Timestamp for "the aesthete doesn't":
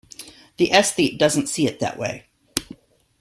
0.57-1.45